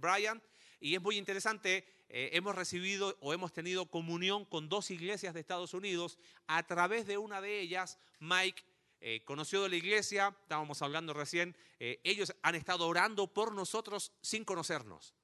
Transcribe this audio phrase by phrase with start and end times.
[0.00, 0.42] Brian.
[0.80, 5.40] Y es muy interesante, eh, hemos recibido o hemos tenido comunión con dos iglesias de
[5.40, 6.18] Estados Unidos.
[6.46, 8.62] A través de una de ellas, Mike
[9.02, 14.12] eh, conoció de la iglesia, estábamos hablando recién, eh, ellos han estado orando por nosotros
[14.20, 15.14] sin conocernos.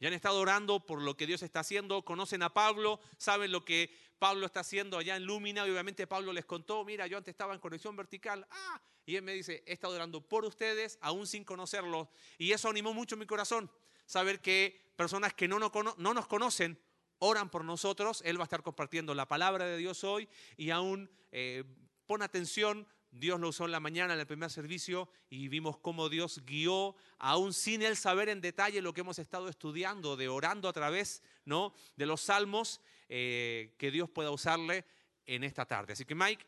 [0.00, 3.64] Y han estado orando por lo que Dios está haciendo, conocen a Pablo, saben lo
[3.64, 7.32] que Pablo está haciendo allá en Lumina y obviamente Pablo les contó, mira, yo antes
[7.32, 11.26] estaba en conexión vertical, ah, y él me dice, he estado orando por ustedes aún
[11.26, 12.08] sin conocerlos
[12.38, 13.70] y eso animó mucho mi corazón,
[14.08, 16.80] saber que personas que no nos, no nos conocen
[17.18, 21.10] oran por nosotros, él va a estar compartiendo la palabra de Dios hoy y aún
[21.30, 21.64] eh,
[22.06, 26.08] pon atención Dios lo usó en la mañana en el primer servicio y vimos cómo
[26.08, 30.68] Dios guió, aún sin él saber en detalle lo que hemos estado estudiando, de orando
[30.68, 31.74] a través ¿no?
[31.96, 34.84] de los salmos, eh, que Dios pueda usarle
[35.26, 35.94] en esta tarde.
[35.94, 36.46] Así que Mike,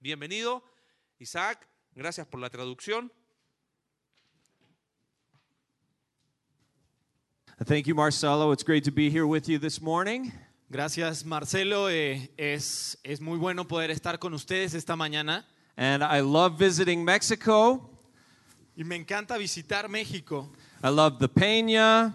[0.00, 0.64] bienvenido.
[1.18, 3.12] Isaac, gracias por la traducción.
[7.64, 8.52] Thank you, Marcelo.
[8.52, 10.30] It's great to be here with you this morning.
[10.70, 11.88] Gracias, Marcelo.
[11.88, 15.42] Eh, es, es muy bueno poder estar con ustedes esta mañana.
[15.74, 17.88] And I love visiting Mexico.
[18.76, 20.50] Y me encanta visitar México.
[20.84, 22.12] I love the Peña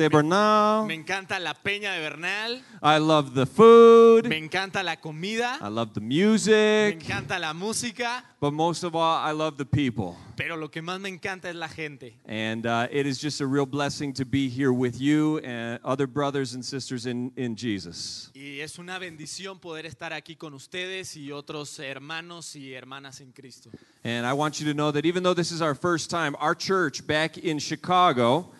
[0.00, 0.86] de Bernal.
[0.86, 2.62] Me encanta la Peña de Bernal.
[2.82, 4.26] I love the food.
[4.26, 5.58] Me encanta la comida.
[5.60, 6.54] I love the music.
[6.54, 8.24] Me encanta la música.
[8.40, 10.16] But most of all, I love the people.
[10.36, 12.14] Pero lo que más me encanta es la gente.
[12.26, 16.06] And uh, it is just a real blessing to be here with you and other
[16.06, 18.30] brothers and sisters in, in Jesus.
[18.34, 23.32] Y es una bendición poder estar aquí con ustedes y otros hermanos y hermanas en
[23.32, 23.68] Cristo.
[24.02, 26.54] And I want you to know that even though this is our first time, our
[26.54, 28.50] church back in Chicago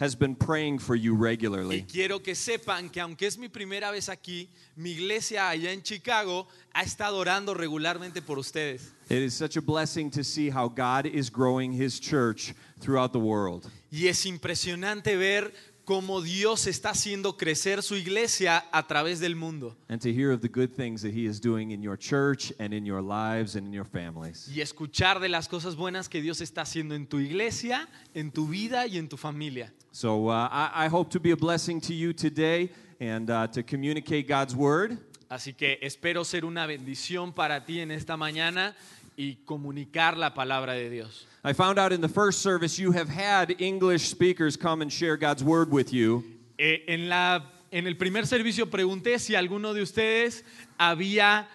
[0.00, 1.82] has been praying for you regularly.
[1.82, 5.82] Y quiero que sepan que aunque es mi primera vez aquí, mi iglesia allá en
[5.82, 8.92] Chicago ha estado orando regularmente por ustedes.
[9.10, 13.18] It is such a blessing to see how God is growing his church throughout the
[13.18, 13.70] world.
[13.92, 15.52] Y es impresionante ver
[15.90, 19.76] cómo Dios está haciendo crecer su iglesia a través del mundo.
[19.88, 22.72] and to hear of the good things that He is doing in your church and
[22.72, 24.48] in your lives and in your families.
[24.54, 28.46] Y escuchar de las cosas buenas que Dios está haciendo en tu iglesia, en tu
[28.46, 29.72] vida y en tu familia.
[29.90, 32.70] So uh, I, I hope to be a blessing to you today
[33.00, 34.96] and uh, to communicate God's word.
[35.28, 38.76] Así que espero ser una bendición para ti en esta mañana
[39.20, 41.26] y comunicar la palabra de Dios.
[41.44, 45.18] I found out in the first service you have had English speakers come and share
[45.18, 46.24] God's word with you.
[46.56, 50.42] Eh, en, la, en el primer servicio pregunté si alguno de ustedes
[50.78, 51.48] había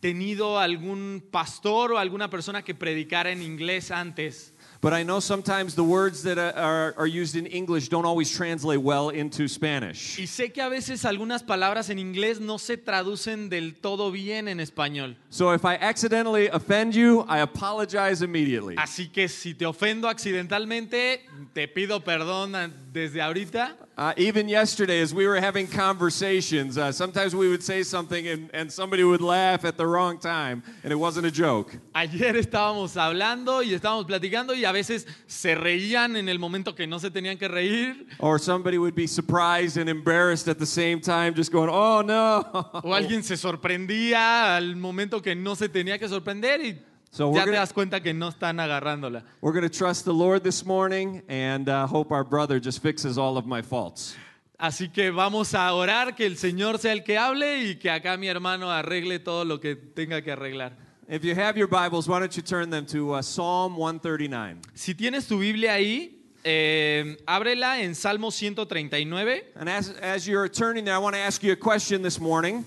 [0.00, 4.51] tenido algún pastor o alguna persona que predicara en inglés antes.
[4.82, 8.28] But I know sometimes the words that uh, are, are used in English don't always
[8.28, 10.18] translate well into Spanish.
[10.18, 14.48] Y sé que a veces algunas palabras en inglés no se traducen del todo bien
[14.48, 15.14] en español.
[15.30, 18.74] So if I accidentally offend you, I apologize immediately.
[18.76, 21.20] Así que si te ofendo accidentalmente,
[21.52, 22.56] te pido perdón
[22.92, 23.72] desde ahorita.
[23.96, 28.50] Uh, even yesterday, as we were having conversations, uh, sometimes we would say something and,
[28.52, 31.72] and somebody would laugh at the wrong time, and it wasn't a joke.
[31.94, 36.86] Ayer estábamos hablando y estábamos platicando y a veces se reían en el momento que
[36.86, 38.06] no se tenían que reír.
[38.18, 42.42] Or somebody would be surprised and embarrassed at the same time, just going, oh no.
[42.84, 47.40] O alguien se sorprendía al momento que no se tenía que sorprender y So we're
[47.40, 49.22] ya gonna- das cuenta que no están agarrándola.
[49.42, 53.18] We're going to trust the Lord this morning and uh, hope our brother just fixes
[53.18, 54.16] all of my faults.
[54.58, 58.16] Así que vamos a orar que el Señor sea el que hable y que acá
[58.16, 60.72] mi hermano arregle todo lo que tenga que arreglar.
[61.06, 64.60] If you have your Bibles, why don't you turn them to uh, Psalm 139?
[64.72, 70.84] Si tienes tu Biblia ahí, eh, ábrela en Salmo 139 And as, as you're turning
[70.86, 72.64] there, I want to ask you a question this morning.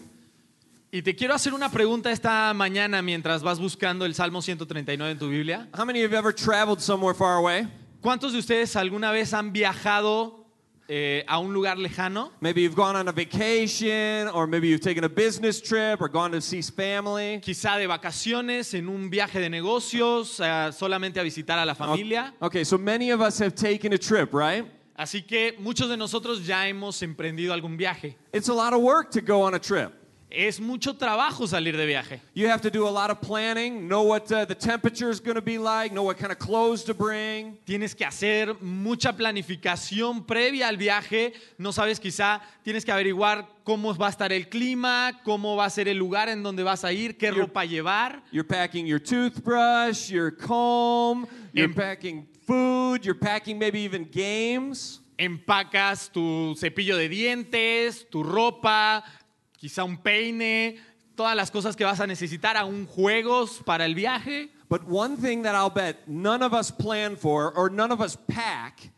[0.96, 5.20] Y te quiero hacer una pregunta esta mañana mientras vas buscando el Salmo 139 en
[5.20, 5.68] tu Biblia.
[5.78, 7.68] How many have ever traveled somewhere far away?
[8.00, 10.46] ¿Cuántos de ustedes alguna vez han viajado
[10.88, 12.32] eh, a un lugar lejano?
[12.40, 16.32] Maybe you've gone on a vacation, or maybe you've taken a business trip, or gone
[16.32, 17.42] to see family.
[17.42, 22.34] Quizá de vacaciones, en un viaje de negocios, eh, solamente a visitar a la familia.
[22.42, 24.64] Okay, so many of us have taken a trip, right?
[24.98, 28.16] Así que muchos de nosotros ya hemos emprendido algún viaje.
[28.32, 29.92] It's a lot of work to go on a trip.
[30.32, 32.20] Es mucho trabajo salir de viaje.
[32.34, 35.36] You have to do a lot of planning, know what uh, the temperature is going
[35.36, 37.58] to be like, know what kind of clothes to bring.
[37.66, 41.34] Tienes que hacer mucha planificación previa al viaje.
[41.58, 45.70] No sabes, quizá tienes que averiguar cómo va a estar el clima, cómo va a
[45.70, 48.22] ser el lugar en donde vas a ir, qué ropa llevar.
[48.32, 55.00] You're packing your toothbrush, your comb, you're Em- packing food, you're packing maybe even games.
[55.18, 59.02] Empacas tu cepillo de dientes, tu ropa,
[59.66, 60.76] quizá un peine,
[61.16, 64.52] todas las cosas que vas a necesitar, aún juegos para el viaje.
[64.70, 68.16] But one thing that I'll bet none of us plan for or none of us
[68.28, 68.92] pack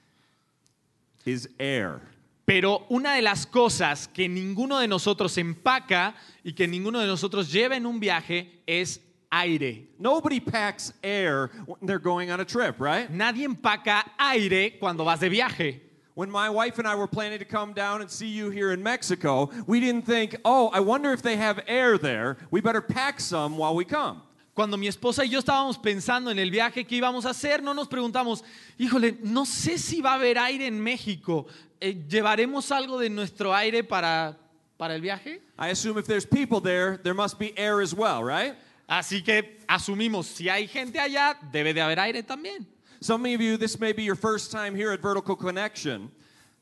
[1.26, 2.02] is air.
[2.44, 7.50] Pero una de las cosas que ninguno de nosotros empaca y que ninguno de nosotros
[7.50, 9.00] lleva en un viaje es
[9.32, 9.88] aire.
[9.98, 13.10] Nobody packs air when they're going on a trip, right?
[13.10, 15.87] Nadie empaca aire cuando vas de viaje.
[16.18, 18.82] When my wife and I were planning to come down and see you here in
[18.82, 22.38] Mexico, we didn't think, oh, I wonder if they have air there.
[22.50, 24.24] We better pack some while we come.
[24.56, 27.72] Cuando mi esposa y yo estábamos pensando en el viaje que íbamos a hacer, no
[27.74, 28.42] nos preguntamos,
[28.80, 31.46] híjole, no sé si va a haber aire en México.
[31.80, 34.40] Eh, ¿Llevaremos algo de nuestro aire para,
[34.76, 35.40] para el viaje?
[35.60, 38.56] I assume if there's people there, there must be air as well, right?
[38.90, 42.66] Así que asumimos, si hay gente allá, debe de haber aire también.
[43.00, 46.10] Some of you, this may be your first time here at Vertical Connection.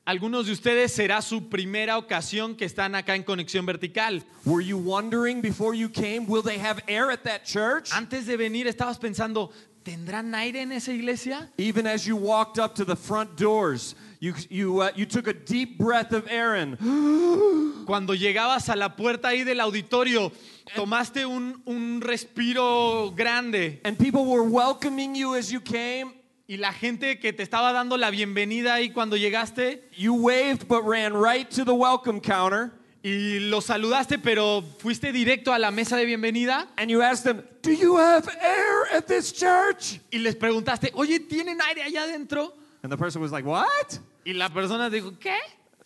[0.05, 4.21] Algunos de ustedes será su primera ocasión que están acá en Conexión Vertical.
[4.45, 7.89] Were you wondering before you came, will they have air at that church?
[7.91, 9.51] Antes de venir estabas pensando,
[9.83, 11.49] ¿tendrán aire en esa iglesia?
[11.57, 15.33] Even as you walked up to the front doors, you, you, uh, you took a
[15.33, 16.77] deep breath of air and
[17.87, 20.31] Cuando llegabas a la puerta ahí del auditorio,
[20.75, 26.13] tomaste un, un respiro grande and people were welcoming you as you came.
[26.47, 30.83] Y la gente que te estaba dando la bienvenida ahí cuando llegaste You waved but
[30.85, 32.71] ran right to the welcome counter
[33.03, 37.43] y los saludaste, pero fuiste directo a la mesa de bienvenida and you asked them,
[37.61, 39.99] Do you have air at this church?
[40.11, 42.53] y les preguntaste, oye, ¿tienen aire allá adentro?
[42.83, 43.99] And the person was like, What?
[44.25, 45.37] Y la persona dijo, ¿qué?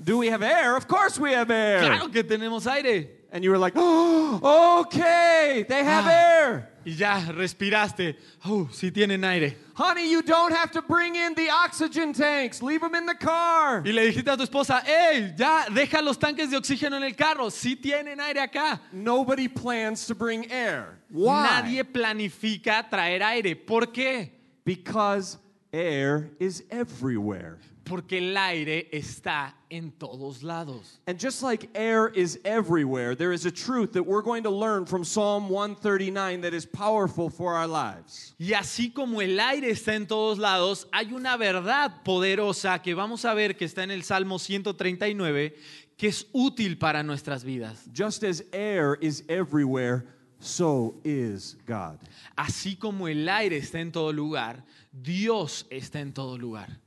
[0.01, 0.75] Do we have air?
[0.77, 1.79] Of course we have air.
[1.81, 3.09] Claro que tenemos aire.
[3.33, 6.11] And you were like, Oh, okay, they have Ah.
[6.11, 6.69] air.
[6.89, 8.17] Y ya respiraste.
[8.45, 9.55] Oh, sí tienen aire.
[9.75, 12.63] Honey, you don't have to bring in the oxygen tanks.
[12.63, 13.83] Leave them in the car.
[13.85, 17.15] Y le dijiste a tu esposa, hey, ya deja los tanques de oxígeno en el
[17.15, 17.51] carro.
[17.51, 18.79] Sí tienen aire acá.
[18.91, 20.97] Nobody plans to bring air.
[21.11, 21.43] Why?
[21.43, 23.55] Nadie planifica traer aire.
[23.55, 24.31] ¿Por qué?
[24.65, 25.37] Because
[25.71, 27.59] air is everywhere.
[27.89, 31.01] Porque el aire está en todos lados.
[31.07, 34.85] And just like air is everywhere, there is a truth that we're going to learn
[34.85, 38.35] from Psalm 139 that is powerful for our lives.
[38.39, 43.25] Y así como el aire está en todos lados, hay una verdad poderosa que vamos
[43.25, 45.55] a ver que está en el Salmo 139
[45.99, 47.89] que es útil para nuestras vidas.
[47.93, 50.05] Just as air is everywhere,
[50.39, 51.99] so is God.
[52.37, 54.63] Así como el aire está en todo lugar,
[54.93, 56.79] Dios está en todo lugar.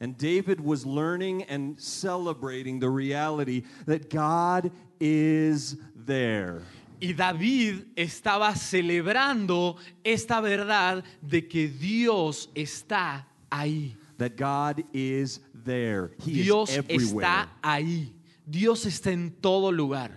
[0.00, 6.62] And David was learning and celebrating the reality that God is there.
[7.00, 13.94] Y David estaba celebrando esta verdad de que Dios está ahí.
[14.18, 16.10] That God is there.
[16.18, 17.24] He Dios is everywhere.
[17.24, 18.12] está ahí.
[18.48, 20.10] Dios está en todo lugar.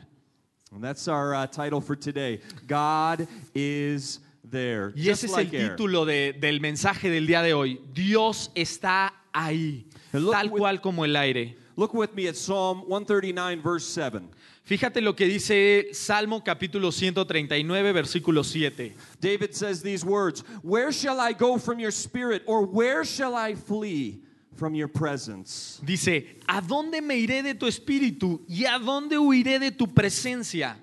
[0.74, 2.40] And that's our uh, title for today.
[2.66, 4.94] God is there.
[4.96, 5.76] Y just ese es like el air.
[5.76, 7.80] título de- del mensaje del día de hoy.
[7.94, 11.56] Dios está ahí, look tal with- cual como el aire.
[11.78, 14.30] Look with me at Psalm 139, verse 7.
[14.68, 18.94] Fíjate lo que dice Salmo capítulo 139, versículo 7.
[19.20, 23.56] David says these words Where shall I go from your spirit, or where shall I
[23.56, 24.22] flee
[24.56, 25.80] from your presence?
[25.84, 30.76] Dice, ¿a dónde me iré de tu espíritu y a dónde huiré de tu presencia?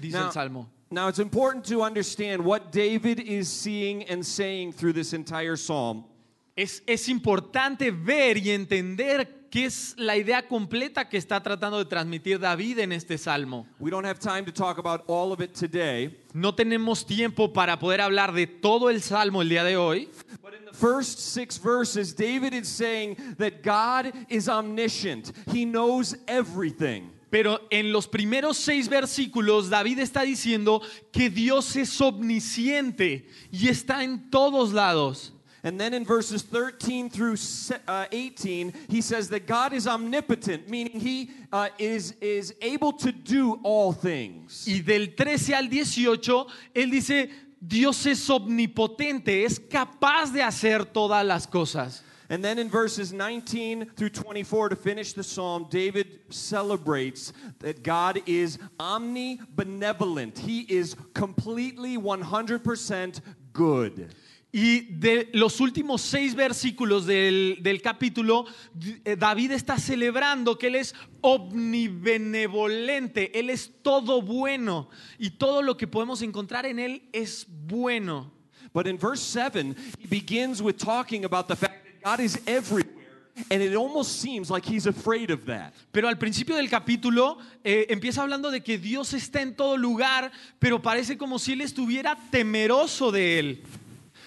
[0.00, 0.68] Dice el Salmo.
[0.90, 6.04] now, it's important to understand what David is seeing and saying through this entire psalm.
[6.54, 11.84] Es, es importante ver y entender qué es la idea completa que está tratando de
[11.84, 13.66] transmitir David en este salmo.
[13.78, 17.78] We don't have time to talk about all of it today, No tenemos tiempo para
[17.78, 20.08] poder hablar de todo el salmo el día de hoy,
[20.42, 26.16] but in the first six verses, David is saying that God is omniscient, He knows
[26.26, 27.10] everything.
[27.30, 30.82] pero en los primeros seis versículos David está diciendo
[31.12, 35.32] que Dios es omnisciente y está en todos lados.
[35.64, 37.36] And then in verses 13 through
[37.86, 43.12] uh, 18, he says that God is omnipotent, meaning he uh, is, is able to
[43.12, 44.66] do all things.
[44.66, 47.30] Y del 13 al 18, él dice,
[47.64, 52.02] Dios es omnipotente, es capaz de hacer todas las cosas.
[52.28, 58.22] And then in verses 19 through 24, to finish the psalm, David celebrates that God
[58.26, 60.38] is omnibenevolent.
[60.38, 63.20] He is completely 100%
[63.52, 64.14] good.
[64.54, 68.44] Y de los últimos seis versículos del, del capítulo,
[69.02, 75.78] eh, David está celebrando que Él es omnibenevolente, Él es todo bueno y todo lo
[75.78, 78.30] que podemos encontrar en Él es bueno.
[78.74, 82.90] But in verse 7, he begins with talking about the fact that God is everywhere.
[83.50, 85.72] And it almost seems like he's afraid of that.
[85.90, 90.30] Pero al principio del capítulo eh, empieza hablando de que Dios está en todo lugar,
[90.58, 93.62] pero parece como si Él estuviera temeroso de Él.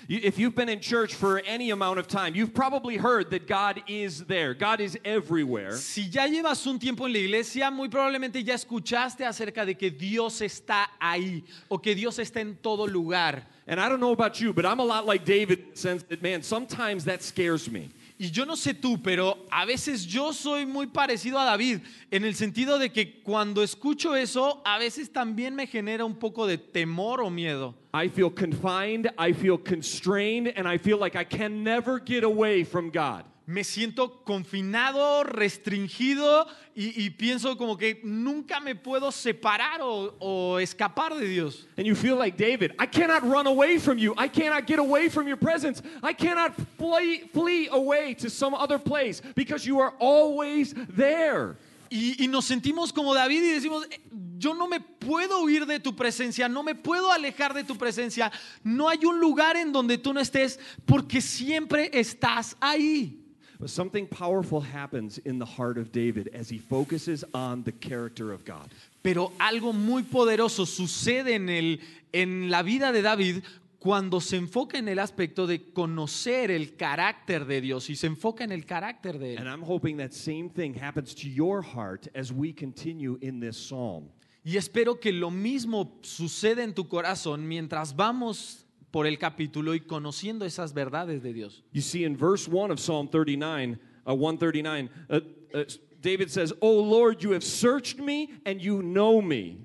[0.07, 3.81] If you've been in church for any amount of time, you've probably heard that God
[3.87, 4.53] is there.
[4.53, 5.75] God is everywhere.
[5.77, 9.89] Si ya llevas un tiempo en la iglesia, muy probablemente ya escuchaste acerca de que
[9.89, 13.43] Dios está ahí o que Dios está en todo lugar.
[13.67, 16.03] And I don't know about you, but I'm a lot like David in the sense
[16.03, 17.89] that, man, sometimes that scares me.
[18.17, 21.79] Y yo no sé tú, pero a veces yo soy muy parecido a David
[22.11, 26.47] en el sentido de que cuando escucho eso, a veces también me genera un poco
[26.47, 27.75] de temor o miedo.
[27.93, 32.63] I feel confined, I feel constrained, and I feel like I can never get away
[32.63, 33.25] from God.
[33.47, 40.59] Me siento confinado, restringido y, y pienso como que nunca me puedo separar o, o
[40.59, 41.67] escapar de Dios.
[41.77, 44.15] And you feel like David, I cannot run away from you.
[44.17, 45.83] I cannot get away from your presence.
[46.01, 51.57] I cannot flee, flee away to some other place because you are always there.
[51.91, 53.99] Y, y nos sentimos como David y decimos, "Eh,
[54.37, 58.31] yo no me puedo huir de tu presencia, no me puedo alejar de tu presencia.
[58.63, 63.21] No hay un lugar en donde tú no estés porque siempre estás ahí.
[63.59, 68.31] But something powerful happens in the heart of David as he focuses on the character
[68.31, 68.69] of God.
[69.01, 71.79] Pero algo muy poderoso sucede en, el,
[72.11, 73.43] en la vida de David
[73.79, 78.43] cuando se enfoca en el aspecto de conocer el carácter de Dios y se enfoca
[78.43, 79.53] en el carácter de And Él.
[79.53, 84.09] I'm hoping that same thing happens to your heart as we continue in this psalm.
[84.43, 88.64] Y espero que lo mismo suceda en tu corazón mientras vamos
[88.95, 91.65] por el capítulo y conociendo esas verdades de Dios.
[91.73, 95.19] You see, in verse 1 of Psalm 39, uh, 139, uh,
[95.53, 95.65] uh,
[95.99, 99.57] David says, Oh Lord, you have searched me and you know me.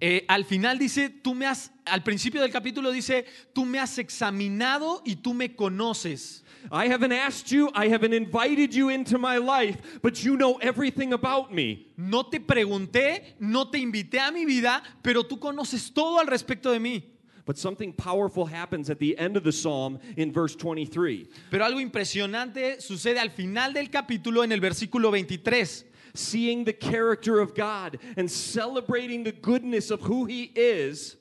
[0.00, 3.98] Eh, al final dice, tú me has, al principio del capítulo dice, tú me has
[3.98, 6.44] examinado y tú me conoces.
[6.70, 11.12] I haven't asked you, I haven't invited you into my life, but you know everything
[11.12, 11.88] about me.
[11.96, 16.70] No te pregunté, no te invité a mi vida, pero tú conoces todo al respecto
[16.70, 17.13] de mí.
[17.46, 21.28] But something powerful happens at the end of the psalm in verse 23.
[21.50, 25.84] Pero algo impresionante sucede al final del capítulo en el versículo 23.
[26.14, 31.16] Seeing the character of God and celebrating the goodness of who He is,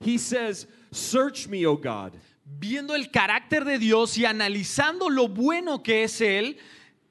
[0.00, 2.14] He says, Search me, O God.
[2.58, 6.56] Viendo el carácter de Dios y analizando lo bueno que es Él,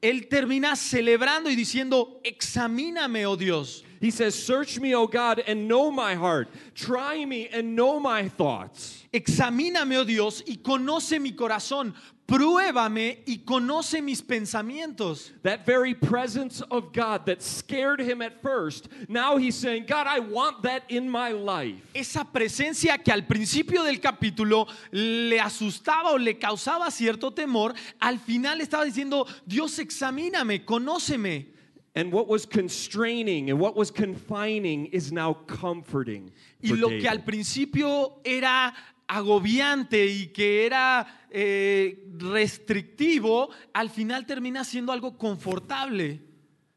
[0.01, 3.83] Él termina celebrando y diciendo, examíname, oh Dios.
[3.99, 6.49] He says, Search me, O God, and know my heart.
[6.75, 9.03] Try me and know my thoughts.
[9.13, 11.93] Examíname, oh Dios, y conoce mi corazón.
[12.27, 15.31] Pruébame y conoce mis pensamientos.
[15.43, 20.19] That very presence of God that scared him at first, now he's saying, God, I
[20.19, 21.81] want that in my life.
[21.95, 28.19] Esa presencia que al principio del capítulo le asustaba o le causaba cierto temor, al
[28.19, 31.56] final estaba diciendo, Dios examíname, conóceme.
[31.97, 36.31] And what was constraining and what was confining is now comforting.
[36.61, 37.01] Y lo David.
[37.01, 38.71] que al principio era
[39.09, 46.21] agobiante y que era eh, restrictivo, al final termina siendo algo confortable.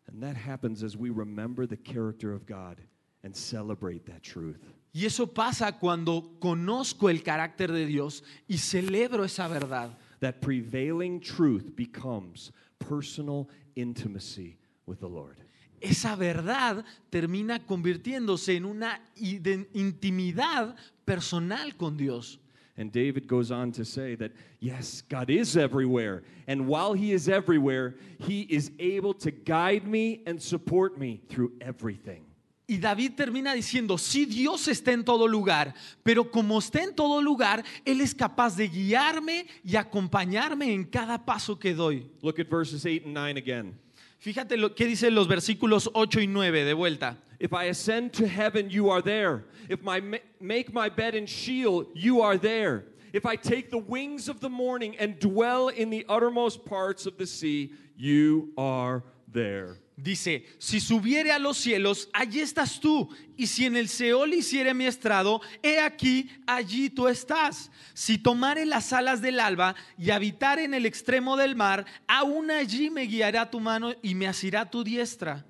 [0.09, 2.81] And that happens as we remember the character of God
[3.23, 4.65] and celebrate that truth.
[4.95, 9.91] Y eso pasa cuando conozco el carácter de Dios y celebro esa verdad.
[10.21, 14.57] That prevailing truth becomes personal intimacy
[14.91, 15.37] with the Lord.
[15.81, 22.39] Esa verdad termina convirtiéndose en una intimidad personal con Dios.
[22.77, 26.23] And David goes on to say that, yes, God is everywhere.
[26.47, 31.53] And while He is everywhere, He is able to guide me and support me through
[31.61, 32.25] everything.
[32.67, 37.21] Y David termina diciendo, sí, Dios está en todo lugar, pero como está en todo
[37.21, 42.07] lugar, Él es capaz de guiarme y acompañarme en cada paso que doy.
[42.23, 43.75] Look at verses 8 and 9 again.
[44.21, 47.17] Fíjate lo que dicen los versículos 8 y 9 de vuelta.
[47.39, 49.47] If I ascend to heaven, you are there.
[49.71, 50.01] If I
[50.41, 52.85] make my bed in Sheol, you are there.
[53.15, 57.17] If I take the wings of the morning and dwell in the uttermost parts of
[57.17, 59.79] the sea, you are there.
[60.03, 63.11] Dice, si subiere a los cielos, allí estás tú.
[63.37, 67.71] Y si en el Seol hiciere mi estrado, he aquí, allí tú estás.
[67.93, 72.89] Si tomare las alas del alba y habitar en el extremo del mar, aún allí
[72.89, 75.45] me guiará tu mano y me asirá tu diestra.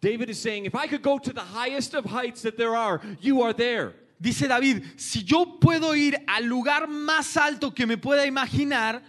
[0.00, 3.00] David is saying, if I could go to the highest of heights that there are,
[3.20, 3.94] you are there.
[4.20, 9.02] Dice David, si yo puedo ir al lugar más alto que me pueda imaginar,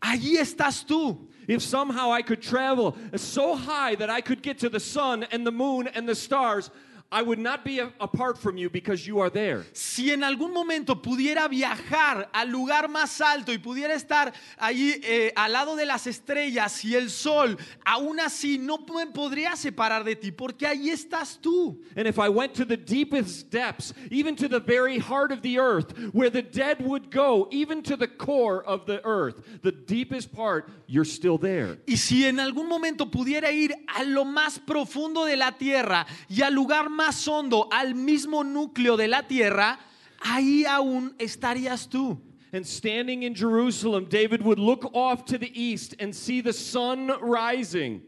[0.00, 1.28] allí estás tú.
[1.48, 5.46] If somehow I could travel so high that I could get to the sun and
[5.46, 6.70] the moon and the stars,
[7.10, 9.64] I would not be apart from you because you are there.
[9.72, 15.32] Si en algún momento pudiera viajar al lugar más alto y pudiera estar allí eh,
[15.34, 20.16] al lado de las estrellas y el sol, aún así no me podría separar de
[20.16, 21.80] ti porque ahí estás tú.
[21.96, 25.58] And if I went to the deepest depths, even to the very heart of the
[25.58, 30.30] earth, where the dead would go, even to the core of the earth, the deepest
[30.30, 31.78] part, you're still there.
[31.86, 36.42] Y si en algún momento pudiera ir a lo más profundo de la tierra y
[36.42, 39.78] al lugar más hondo, al mismo núcleo de la tierra,
[40.20, 42.20] ahí aún estarías tú.
[42.52, 47.12] And standing in Jerusalem, David would look off to the east and see the sun
[47.20, 48.02] rising.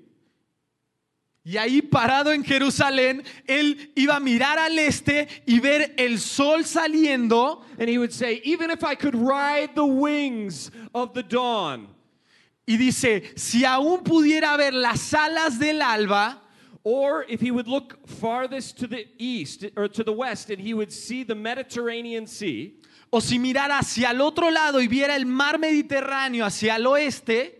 [1.44, 6.64] Y ahí parado en Jerusalén, él iba a mirar al este y ver el sol
[6.64, 7.62] saliendo.
[7.78, 11.88] And he would say, Even if I could ride the wings of the dawn,
[12.70, 16.40] Y dice, si aún pudiera ver las alas del alba,
[16.82, 20.74] or if he would look farthest to the east or to the west and he
[20.74, 22.74] would see the Mediterranean Sea,
[23.12, 27.59] o si mirara hacia el otro lado y viera el mar Mediterráneo hacia el oeste,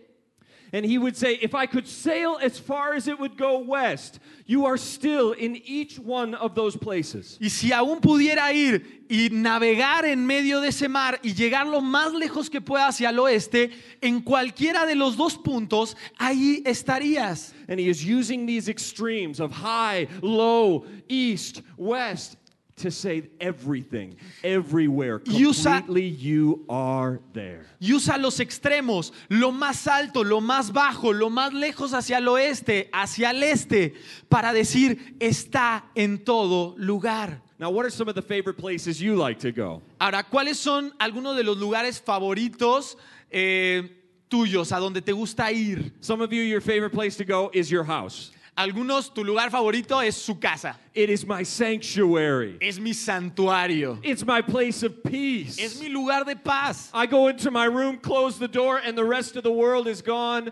[0.73, 4.19] And he would say, If I could sail as far as it would go west,
[4.45, 7.37] you are still in each one of those places.
[7.41, 11.81] y si aún pudiera ir y navegar en medio de ese mar y llegar lo
[11.81, 17.53] más lejos que pueda hacia el oeste, en cualquiera de los dos puntos, ahí estarías.
[17.67, 22.37] And he is using these extremes of high, low, east, west
[22.81, 27.65] to say everything, everywhere, Y usa- completely you are there.
[27.79, 32.27] Y usa los extremos, lo más alto, lo más bajo, lo más lejos hacia el
[32.27, 33.93] oeste, hacia el este,
[34.29, 37.41] para decir, está en todo lugar.
[37.59, 39.81] Now, what are some of the favorite places you like to go?
[39.99, 42.97] Ahora, ¿cuáles son algunos de los lugares favoritos
[43.29, 43.87] eh,
[44.29, 45.93] tuyos, a donde te gusta ir?
[46.01, 48.31] Some of you, your favorite place to go is your house.
[48.61, 52.57] Algunos, tu lugar favorito es su casa, It is my sanctuary.
[52.61, 55.57] es mi santuario, It's my place of peace.
[55.59, 56.91] es mi lugar de paz.
[56.93, 60.01] I go into my room, close the door, and the rest of the world is
[60.01, 60.51] gone.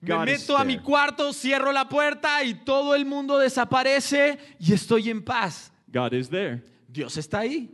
[0.00, 4.38] Me God is meto a mi cuarto, cierro la puerta y todo el mundo desaparece
[4.58, 5.70] y estoy en paz.
[5.92, 6.62] God is there.
[6.90, 7.68] Dios está ahí.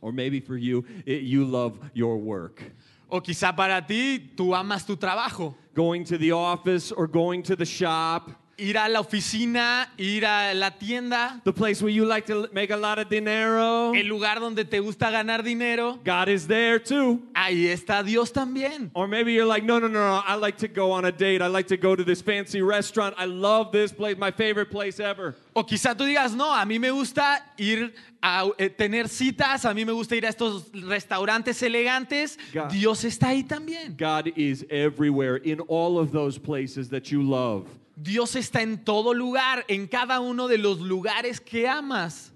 [0.00, 2.62] Or maybe for you, it, you love your work.
[3.10, 5.54] O quizá para ti, tú amas tu trabajo.
[5.74, 10.54] Going to the office or going to the shop, Ir a la oficina, ir a
[10.54, 13.92] la tienda, the place where you like to make a lot of dinero.
[13.94, 15.98] el lugar donde te gusta ganar dinero.
[16.02, 17.20] God is there too.
[17.34, 18.90] Ahí está Dios también.
[18.94, 20.22] Or maybe you're like, no, no, no, no.
[20.26, 21.42] I like to go on a date.
[21.42, 23.14] I like to go to this fancy restaurant.
[23.18, 25.34] I love this place, my favorite place ever.
[25.54, 27.92] O quizá tú digas, no, a mí me gusta ir
[28.22, 32.38] a eh, tener citas, a mí me gusta ir a estos restaurantes elegantes.
[32.52, 32.70] God.
[32.70, 33.96] Dios está ahí también.
[33.96, 37.66] God is everywhere in all of those places that you love.
[37.96, 42.32] Dios está en todo lugar, en cada uno de los lugares que amas.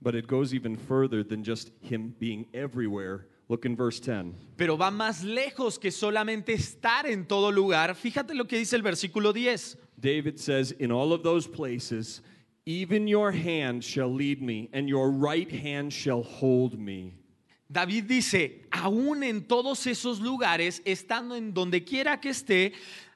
[0.00, 3.26] But it goes even further than just Him being everywhere.
[3.48, 4.34] Look in verse 10.
[4.56, 7.94] Pero va más lejos que solamente estar en todo lugar.
[7.94, 9.76] Fíjate lo que dice el versículo 10.
[9.98, 12.20] David says, In all of those places,
[12.66, 17.14] even your hand shall lead me, and your right hand shall hold me.
[17.70, 22.72] David dice, aún en todos esos lugares, estando en donde quiera que esté,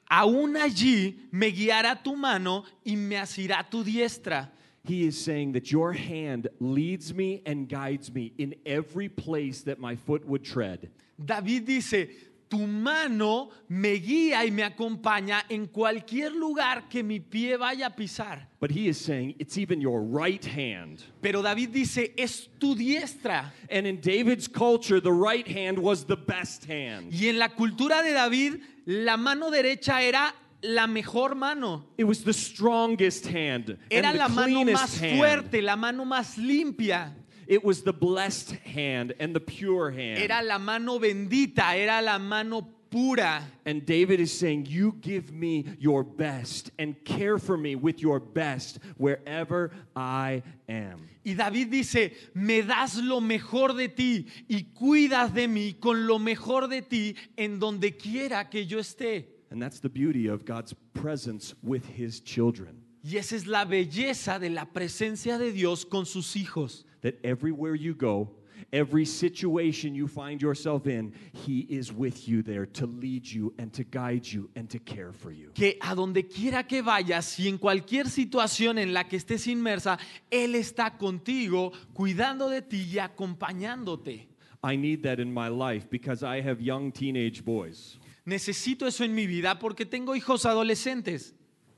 [0.09, 4.51] aún allí me guiará tu mano y me asirá tu diestra.
[4.83, 9.79] He is saying that your hand leads me and guides me in every place that
[9.79, 10.89] my foot would tread.
[11.23, 12.07] David dice,
[12.49, 17.89] tu mano me guía y me acompaña en cualquier lugar que mi pie vaya a
[17.95, 18.47] pisar.
[18.59, 21.03] But he is saying it's even your right hand.
[21.21, 23.51] Pero David dice, es tu diestra.
[23.69, 27.13] And in David's culture, the right hand was the best hand.
[27.13, 31.85] Y en la cultura de David, la mano derecha era la mejor mano.
[31.97, 35.19] It was the strongest hand Era la mano más hand.
[35.19, 37.13] fuerte, la mano más limpia.
[37.47, 40.19] It was the blessed hand and the pure hand.
[40.19, 43.43] Era la mano bendita, era la mano pura.
[43.65, 48.19] And David is saying, You give me your best and care for me with your
[48.19, 51.07] best wherever I am.
[51.23, 56.17] Y David dice, me das lo mejor de ti y cuidas de mí con lo
[56.17, 59.25] mejor de ti en donde quiera que yo esté.
[59.51, 62.83] And that's the beauty of God's presence with his children.
[63.03, 66.83] Y esa es la belleza de la presencia de Dios con sus hijos.
[67.01, 68.29] That everywhere you go,
[68.71, 73.73] every situation you find yourself in, he is with you there to lead you and
[73.73, 75.51] to guide you and to care for you.
[75.53, 79.97] Que a donde quiera que vayas y en cualquier situación en la que estés inmersa,
[80.31, 84.27] Él está contigo, cuidando de ti y acompañándote.
[84.63, 87.97] I need that in my life because I have young teenage boys.
[88.25, 91.33] Necesito eso en mi vida porque tengo hijos adolescentes.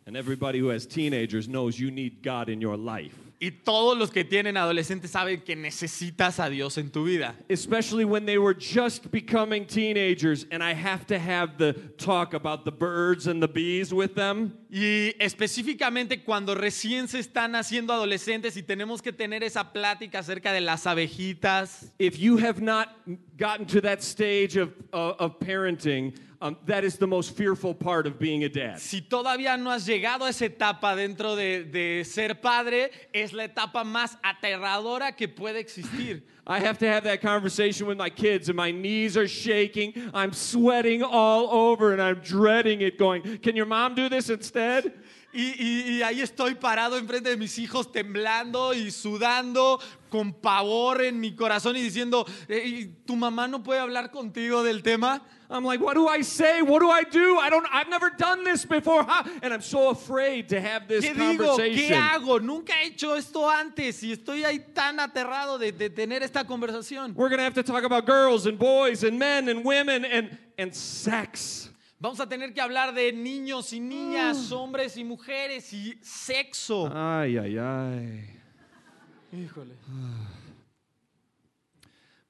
[0.07, 3.15] And everybody who has teenagers knows you need God in your life.
[3.43, 7.35] Y todos los que tienen adolescentes saben que necesitas a Dios en tu vida.
[7.49, 12.65] Especially when they were just becoming teenagers, and I have to have the talk about
[12.65, 14.53] the birds and the bees with them.
[14.73, 20.53] Y específicamente cuando recién se están haciendo adolescentes y tenemos que tener esa plática acerca
[20.53, 21.91] de las abejitas.
[21.99, 22.87] If you have not
[23.37, 28.07] gotten to that stage of, uh, of parenting, um, that is the most fearful part
[28.07, 28.77] of being a dad.
[28.79, 33.43] Si todavía no has llegado a esa etapa dentro de, de ser padre, es la
[33.43, 36.25] etapa más aterradora que puede existir.
[36.51, 39.93] I have to have that conversation with my kids, and my knees are shaking.
[40.13, 44.91] I'm sweating all over, and I'm dreading it, going, Can your mom do this instead?
[45.33, 51.01] Y, y- y ahí estoy parado enfrente de mis hijos temblando y sudando con pavor
[51.01, 55.21] en mi corazón y diciendo, "Ey, ¿tu mamá no puede hablar contigo del tema?
[55.49, 56.61] I'm like, what do I say?
[56.61, 57.37] What do I do?
[57.39, 57.65] I don't.
[57.71, 61.55] I've never done this before, How- and I'm so afraid to have this ¿Qué digo?
[61.57, 62.39] ¿Qué hago?
[62.39, 67.13] Nunca he hecho esto antes y estoy ahí tan aterrado de, de tener esta conversación.
[67.15, 70.73] We're gonna have to talk about girls and boys and men and women and and
[70.73, 71.69] sex.
[72.01, 76.89] Vamos a tener que hablar de niños y niñas, hombres y mujeres y sexo.
[76.91, 78.39] Ay, ay, ay.
[79.31, 79.75] Híjole.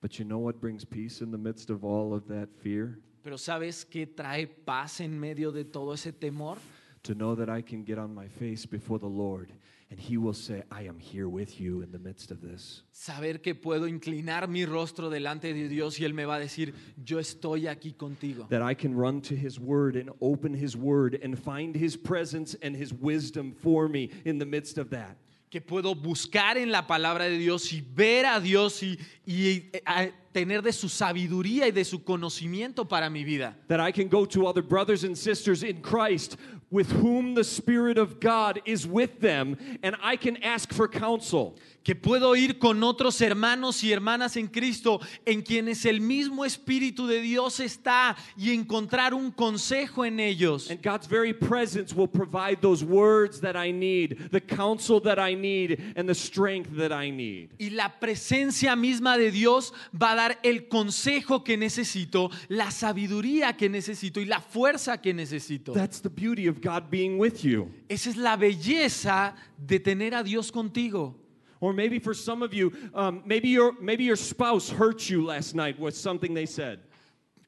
[0.02, 3.00] But you know what brings peace in the midst of all of that fear?
[3.24, 6.58] Pero ¿sabes qué trae paz en medio de todo ese temor?
[7.04, 9.54] To know that I can get on my face before the Lord
[9.92, 12.82] and He will say, I am here with you in the midst of this.
[12.94, 16.74] Saber que puedo inclinar mi rostro delante de Dios y Él me va a decir,
[17.04, 18.48] yo estoy aquí contigo.
[18.50, 22.56] That I can run to His Word and open His Word and find His presence
[22.62, 25.18] and His wisdom for me in the midst of that.
[25.50, 29.82] Que puedo buscar en la palabra de Dios y ver a Dios y, y, eh,
[29.86, 33.58] a- tener de su sabiduría y de su conocimiento para mi vida.
[33.68, 36.38] That I can go to other brothers and sisters in Christ
[36.72, 41.58] with whom the Spirit of God is with them and I can ask for counsel.
[41.84, 47.08] Que puedo ir con otros hermanos y hermanas en Cristo en quienes el mismo Espíritu
[47.08, 50.70] de Dios está y encontrar un consejo en ellos.
[50.70, 55.36] And God's very presence will provide those words that I need, the counsel that I
[55.36, 57.50] need, and the strength that I need.
[57.58, 63.58] Y la presencia misma de Dios va a dar el consejo que necesito, la sabiduría
[63.58, 65.74] que necesito y la fuerza que necesito.
[65.74, 67.72] That's the beauty of God being with you.
[67.90, 71.21] Esa es la belleza de tener a Dios contigo.
[71.62, 75.56] Or maybe for some of you, um, maybe your maybe your spouse hurt you last
[75.56, 76.80] night with something they said.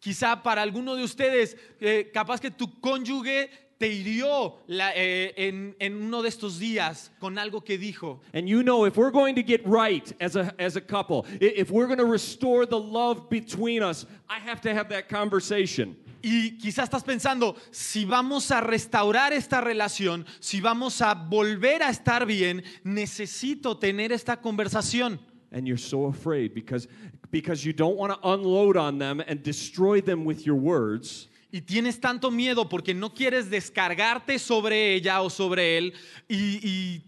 [0.01, 3.49] Quizá para alguno de ustedes, eh, capaz que tu cónyuge
[3.79, 8.19] te hirió la- eh, en, en uno de estos días con algo que dijo.
[8.33, 11.71] And you know, if we're going to get right as a as a couple, if
[11.71, 15.95] we're going to restore the love between us, I have to have that conversation.
[16.25, 21.89] Y quizás estás pensando, si vamos a restaurar esta relación, si vamos a volver a
[21.89, 25.19] estar bien, necesito tener esta conversación.
[25.51, 26.87] And you're so afraid because
[27.29, 31.27] because you don't want to unload on them and destroy them with your words.
[31.51, 35.93] Y tienes tanto miedo porque no quieres descargarte sobre ella o sobre él
[36.29, 37.03] y, y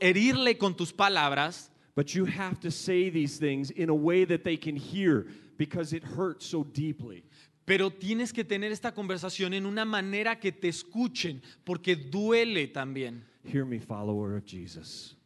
[0.00, 4.44] herirle con tus palabras, But you have to say these things in a way that
[4.44, 7.24] they can hear because it hurts so deeply.
[7.68, 13.26] Pero tienes que tener esta conversación en una manera que te escuchen porque duele también.
[13.44, 15.18] Hear me, follower of Jesus.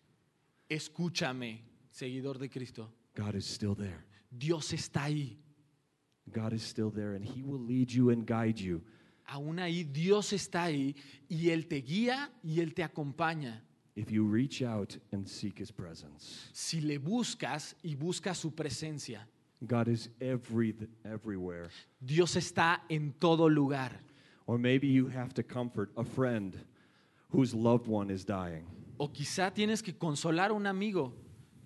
[0.68, 2.92] Escúchame, seguidor de Cristo.
[3.14, 4.04] God is still there.
[4.28, 5.38] Dios está ahí.
[6.32, 8.82] God is still there, and He will lead you and guide you.
[9.28, 10.96] Aún ahí Dios está ahí
[11.28, 13.62] y Él te guía y Él te acompaña.
[13.94, 19.28] If you reach out and seek His presence, Si le buscas y buscas su presencia,
[19.66, 21.68] God is every, everywhere.
[22.04, 23.92] Dios está en todo lugar.
[24.46, 26.58] Or maybe you have to comfort a friend
[27.30, 28.66] whose loved one is dying.
[28.98, 31.12] O quizá tienes que consolar a un amigo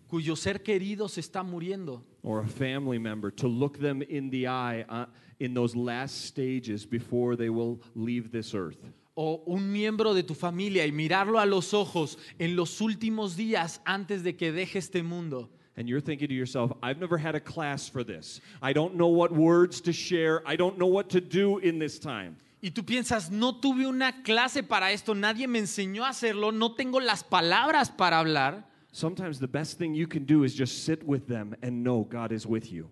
[0.09, 2.03] cuyo ser querido se está muriendo.
[2.23, 5.07] or a family member to look them in the eye uh,
[5.39, 8.79] in those last stages before they will leave this earth.
[9.17, 13.81] O un miembro de tu familia y mirarlo a los ojos en los últimos días
[13.87, 15.49] antes de que deje este mundo.
[15.77, 18.41] And you're thinking to yourself, I've never had a class for this.
[18.63, 20.43] I don't know what words to share.
[20.47, 22.37] I don't know what to do in this time.
[22.63, 26.75] Y tú piensas, no tuve una clase para esto, nadie me enseñó a hacerlo, no
[26.75, 28.65] tengo las palabras para hablar.
[28.91, 32.33] Sometimes the best thing you can do is just sit with them and know God
[32.33, 32.89] is with you.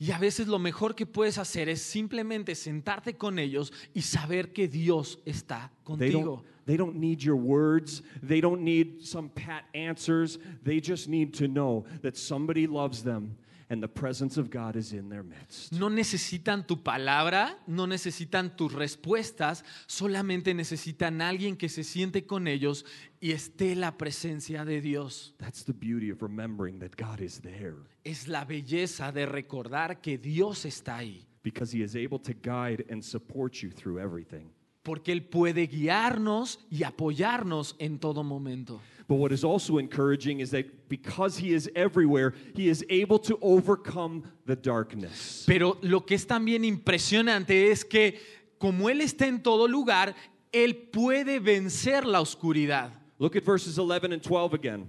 [0.00, 4.52] Y a veces lo mejor que puedes hacer es simplemente sentarte con ellos y saber
[4.52, 6.44] que Dios está contigo.
[6.66, 8.02] they don't need your words.
[8.22, 10.38] They don't need some pat answers.
[10.62, 13.36] They just need to know that somebody loves them
[13.70, 15.72] and the presence of God is in their midst.
[15.72, 22.48] No necesitan tu palabra, no necesitan tus respuestas, solamente necesitan alguien que se siente con
[22.48, 22.84] ellos
[23.20, 25.34] y esté la presencia de Dios.
[25.38, 30.16] That's the beauty of remembering that God is there Es la belleza de recordar que
[30.16, 34.50] Dios está ahí, because He is able to guide and support you through everything.
[34.82, 38.80] Porque Él puede guiarnos y apoyarnos en todo momento.
[39.08, 43.38] But what is also encouraging is that because He is everywhere, He is able to
[43.40, 45.44] overcome the darkness.
[45.46, 48.20] Pero lo que es también impresionante es que
[48.58, 50.14] como Él está en todo lugar,
[50.52, 52.92] Él puede vencer la oscuridad.
[53.18, 54.88] Look at verses 11 and 12 again.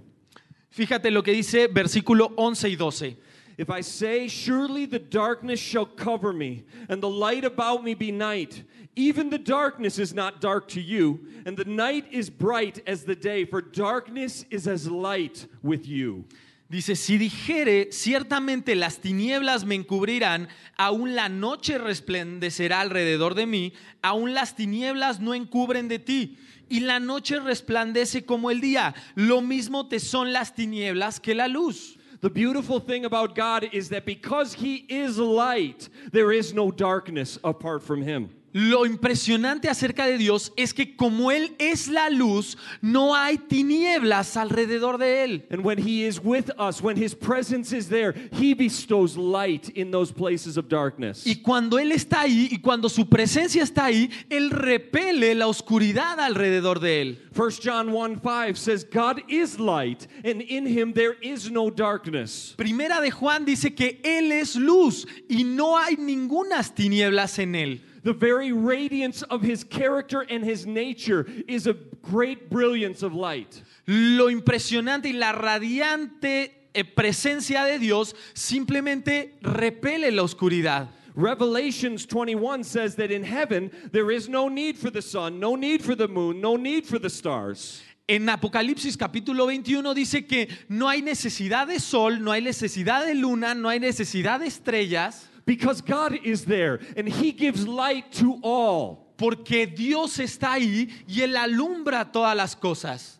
[0.70, 3.16] Fíjate lo que dice versículo 11 y 12.
[3.60, 8.10] If I say, Surely the darkness shall cover me, and the light about me be
[8.10, 8.64] night,
[8.96, 13.14] even the darkness is not dark to you, and the night is bright as the
[13.14, 16.24] day, for darkness is as light with you.
[16.70, 23.74] Dice, si dijere, ciertamente las tinieblas me encubrirán, aún la noche resplandecerá alrededor de mí,
[24.02, 26.38] aún las tinieblas no encubren de ti,
[26.70, 31.46] y la noche resplandece como el día, lo mismo te son las tinieblas que la
[31.46, 31.98] luz.
[32.20, 37.38] The beautiful thing about God is that because He is light, there is no darkness
[37.42, 38.30] apart from Him.
[38.52, 44.36] Lo impresionante acerca de Dios es que como Él es la luz, no hay tinieblas
[44.36, 45.46] alrededor de Él.
[45.50, 49.92] And when He is with us, when His presence is there, He bestows light in
[49.92, 51.24] those places of darkness.
[51.24, 56.18] Y cuando Él está ahí y cuando su presencia está ahí, Él repele la oscuridad
[56.18, 57.18] alrededor de Él.
[57.32, 62.54] 1 John 1 5 says, God is light, and in Him there is no darkness.
[62.56, 67.80] Primera de Juan dice que Él es luz y no hay ningunas tinieblas en Él.
[68.02, 73.62] The very radiance of His character and His nature is a great brilliance of light.
[73.86, 80.88] Lo impresionante y la radiante eh, presencia de Dios simplemente repele la oscuridad.
[81.14, 85.82] Revelations 21 says that in heaven there is no need for the sun, no need
[85.82, 87.82] for the moon, no need for the stars.
[88.06, 93.14] En Apocalipsis capítulo 21 dice que no hay necesidad de sol, no hay necesidad de
[93.14, 98.38] luna, no hay necesidad de estrellas, Because God is there and He gives light to
[98.42, 99.08] all.
[99.16, 103.18] porque Dios está ahí y Él alumbra todas las cosas.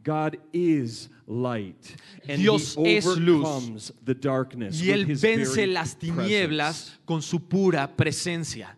[0.00, 1.96] God is light.
[2.28, 3.92] And Dios he es luz.
[4.04, 6.98] the darkness Y Él vence las tinieblas presence.
[7.06, 8.68] con su pura presencia.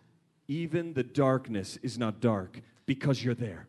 [0.47, 3.67] Even the darkness is not dark because you're there.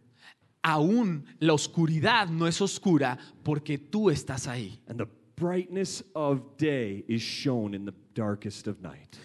[0.65, 4.79] Aún la oscuridad no es oscura porque tú estás ahí.
[4.89, 9.17] And the brightness of day is shown in the darkest of night.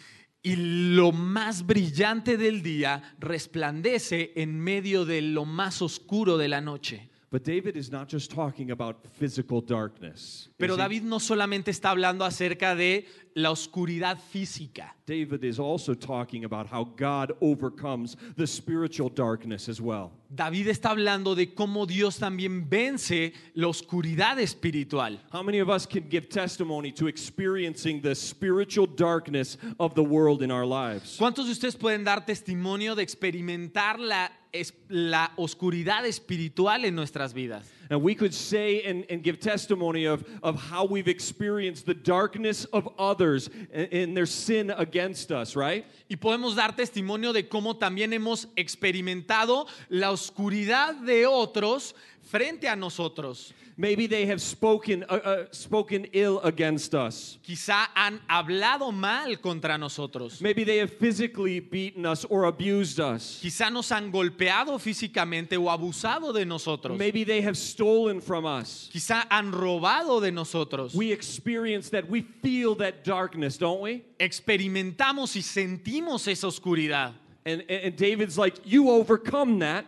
[0.41, 0.55] Y
[0.95, 7.09] lo más brillante del día resplandece en medio de lo más oscuro de la noche.
[7.31, 10.51] But David is not just talking about physical darkness.
[10.57, 10.75] Pero?
[10.75, 14.95] David no solamente está hablando acerca de la oscuridad física.
[15.05, 20.11] David is also talking about how God overcomes the spiritual darkness as well.
[20.33, 25.19] David está hablando de cómo Dios también vence la oscuridad espiritual.
[25.31, 30.41] How many of us can give testimony to experiencing the spiritual darkness of the world
[30.41, 31.17] in our lives?
[31.17, 37.69] ¿Cuántos de ustedes pueden dar testimonio de experimentar la oscuridad espiritual en nuestras vidas?
[37.89, 42.65] And we could say and, and give testimony of, of how we've experienced the darkness
[42.65, 45.85] of others in, their sin against us, right?
[46.09, 52.75] Y podemos dar testimonio de cómo también hemos experimentado la oscuridad de otros frente a
[52.75, 53.53] nosotros.
[53.75, 57.39] Maybe they have spoken, uh, uh, spoken ill against us.
[57.43, 60.41] Quizá han hablado mal contra nosotros.
[60.41, 63.39] Maybe they have physically beaten us or abused us.
[63.41, 66.97] Quizá nos han golpeado físicamente o abusado de nosotros.
[66.97, 68.89] Maybe they have stolen from us.
[68.93, 70.93] Quizá han robado de nosotros.
[70.93, 72.07] We experience that.
[72.07, 74.05] We feel that darkness, don't we?
[74.19, 77.13] Experimentamos y sentimos esa oscuridad.
[77.45, 79.85] And, and and David's like, You overcome that.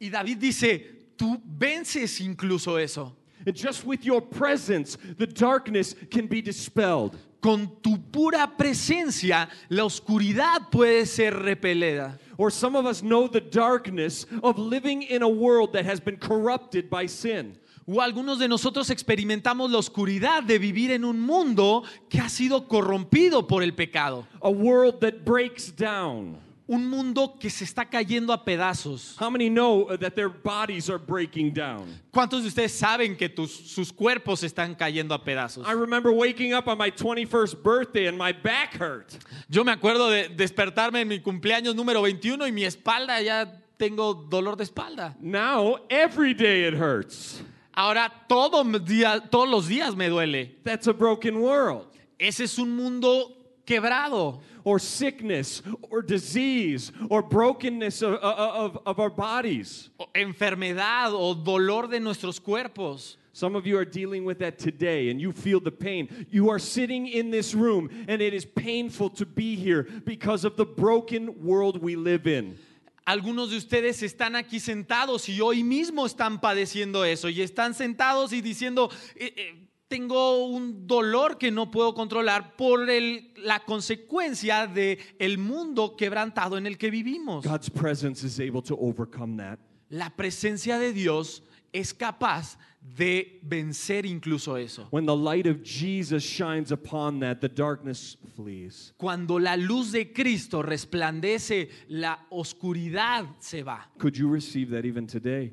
[0.00, 3.14] Y David dice, tú vences incluso eso.
[3.46, 7.16] And just with your presence, the darkness can be dispelled.
[7.40, 12.18] Con tu pura presencia, la oscuridad puede ser repelida.
[12.38, 16.16] Or some of us know the darkness of living in a world that has been
[16.16, 17.56] corrupted by sin.
[17.86, 22.66] O algunos de nosotros experimentamos la oscuridad de vivir en un mundo que ha sido
[22.66, 24.26] corrompido por el pecado.
[24.42, 26.45] A world that breaks down.
[26.68, 29.16] Un mundo que se está cayendo a pedazos.
[29.20, 31.86] How many know that their bodies are breaking down?
[32.12, 35.64] ¿Cuántos de ustedes saben que tus- sus cuerpos están cayendo a pedazos?
[35.64, 39.16] I remember waking up on my 21st birthday and my back hurt.
[39.48, 43.46] Yo me acuerdo de despertarme en mi cumpleaños número 21 y mi espalda ya
[43.78, 45.14] tengo dolor de espalda.
[45.20, 47.42] Now, every day it hurts.
[47.74, 50.56] Ahora todo día, todos los días me duele.
[50.64, 51.86] That's a broken world.
[52.18, 53.35] ese es un mundo
[53.66, 54.40] quebrado.
[54.64, 59.90] or sickness or disease or brokenness of, of, of our bodies.
[60.14, 63.16] enfermedad o dolor de nuestros cuerpos.
[63.32, 66.26] Some of you are dealing with that today and you feel the pain.
[66.30, 70.56] You are sitting in this room and it is painful to be here because of
[70.56, 72.58] the broken world we live in.
[73.06, 78.32] Algunos de ustedes están aquí sentados y hoy mismo están padeciendo eso y están sentados
[78.32, 84.66] y diciendo, "Eh, eh, tengo un dolor que no puedo controlar por el- la consecuencia
[84.66, 87.44] de el mundo quebrantado en el que vivimos.
[87.44, 89.58] God's presence is able to overcome that.
[89.88, 94.88] La presencia de Dios es capaz de vencer incluso eso.
[94.90, 98.92] When the light of Jesus shines upon that, the darkness flees.
[98.96, 103.88] Cuando la luz de Cristo resplandece, la oscuridad se va.
[103.98, 105.52] Could you receive that even today?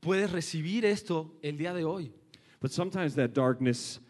[0.00, 2.12] Puedes recibir esto el día de hoy.
[2.64, 4.00] But sometimes that darkness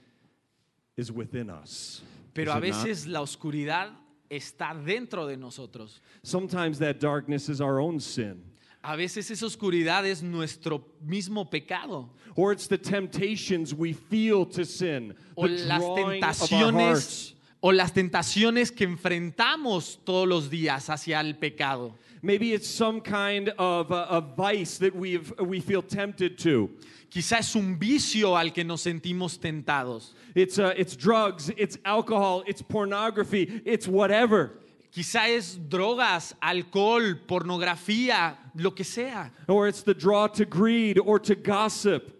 [0.96, 2.02] is within us.
[2.32, 3.88] Pero a veces la oscuridad
[4.30, 6.00] está dentro de nosotros.
[6.22, 8.44] Sometimes that darkness is our own sin.
[8.84, 12.10] A veces esa oscuridad es nuestro mismo pecado.
[12.36, 16.80] Or it's the temptations we feel to sin, O the las drawing of our tentaciones
[16.80, 17.34] hearts.
[17.60, 21.96] o las tentaciones que enfrentamos todos los días hacia el pecado.
[22.24, 26.70] Maybe it's some kind of a, a vice that we we feel tempted to.
[27.10, 30.14] Quizá es un vicio al que nos sentimos tentados.
[30.34, 34.52] It's uh, it's drugs, it's alcohol, it's pornography, it's whatever.
[34.90, 39.30] Quizá es drogas, alcohol, pornografía, lo que sea.
[39.46, 42.10] Or it's the draw to greed or to gossip.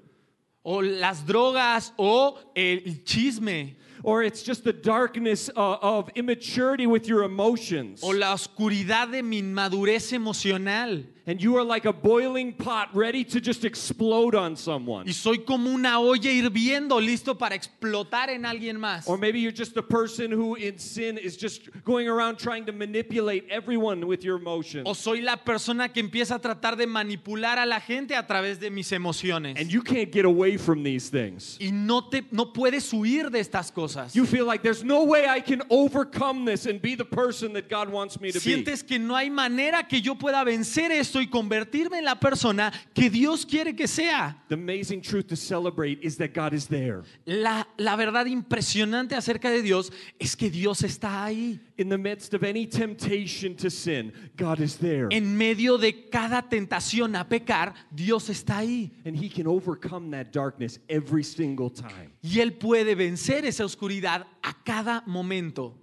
[0.66, 3.74] O las drogas o el chisme.
[4.04, 8.02] Or it's just the darkness uh, of immaturity with your emotions.
[8.02, 11.06] O la oscuridad de mi inmadurez emocional.
[11.26, 15.06] And you are like a boiling pot ready to just explode on someone.
[15.06, 19.08] Y soy como una olla hirviendo, listo para explotar en alguien más.
[19.08, 22.72] Or maybe you're just the person who in sin is just going around trying to
[22.72, 24.86] manipulate everyone with your emotions.
[24.86, 28.60] O soy la persona que empieza a tratar de manipular a la gente a través
[28.60, 29.58] de mis emociones.
[29.58, 31.56] And you can't get away from these things.
[31.58, 34.14] Y no, te, no puedes huir de estas cosas.
[34.14, 37.70] You feel like there's no way I can overcome this and be the person that
[37.70, 38.44] God wants me to be.
[38.44, 42.72] Sientes que no hay manera que yo pueda vencer esto y convertirme en la persona
[42.92, 44.42] que Dios quiere que sea.
[44.48, 47.02] The amazing truth to celebrate is that God is there.
[47.24, 51.60] La, la verdad impresionante acerca de Dios es que Dios está ahí.
[51.76, 55.08] In the midst of any temptation to sin, God is there.
[55.10, 58.92] En medio de cada tentación a pecar, Dios está ahí.
[59.04, 62.12] And He can overcome that darkness every single time.
[62.22, 65.76] Y Él puede vencer esa oscuridad a cada momento.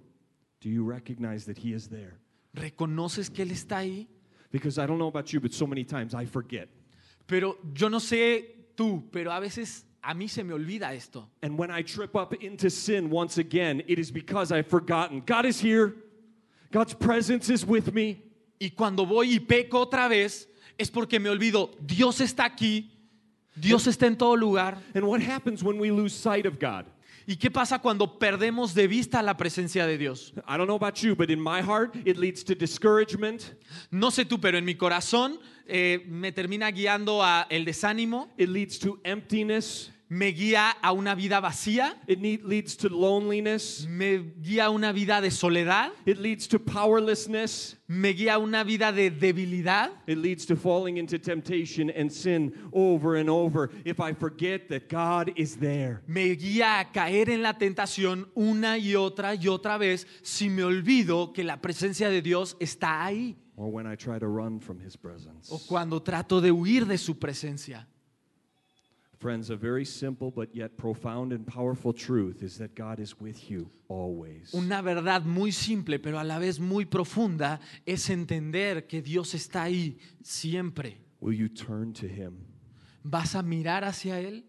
[0.60, 2.18] Do you recognize that He is there?
[2.54, 4.08] ¿Reconoces que Él está ahí?
[4.52, 6.68] Because I don't know about you, but so many times I forget.
[7.26, 8.44] Pero yo no sé
[8.76, 11.28] tú, pero a veces a mí se me olvida esto.
[11.42, 15.22] And when I trip up into sin once again, it is because I've forgotten.
[15.24, 15.94] God is here.
[16.70, 18.22] God's presence is with me.
[18.60, 20.46] Y cuando voy y peco otra vez,
[20.78, 22.90] es porque me olvido, Dios está aquí,
[23.56, 24.78] Dios está en todo lugar.
[24.94, 26.86] And what happens when we lose sight of God?
[27.26, 30.32] ¿Y qué pasa cuando perdemos de vista la presencia de Dios?
[30.48, 33.54] I don't know about you, but in my heart, it leads to discouragement.
[33.90, 38.48] No sé tú, pero en mi corazón eh, me termina guiando a el desánimo, It
[38.48, 39.91] leads to emptiness.
[40.14, 43.86] Me guía a una vida vacía, It need, leads to loneliness.
[43.88, 47.76] me guía a una vida de soledad, It leads to powerlessness.
[47.88, 49.90] me guía a una vida de debilidad.
[50.06, 54.90] It leads to falling into temptation and sin over and over if I forget that
[54.90, 56.02] God is there.
[56.06, 60.62] Me guía a caer en la tentación una y otra y otra vez si me
[60.62, 64.78] olvido que la presencia de Dios está ahí Or when I try to run from
[64.80, 65.48] His presence.
[65.50, 67.86] o cuando trato de huir de su presencia.
[69.22, 73.48] Friends, a very simple but yet profound and powerful truth is that God is with
[73.48, 74.52] you always.
[74.52, 79.62] Una verdad muy simple pero a la vez muy profunda es entender que Dios está
[79.62, 80.96] ahí siempre.
[81.20, 82.32] Will you turn to Him?
[83.04, 84.42] ¿Vas a mirar hacia Él?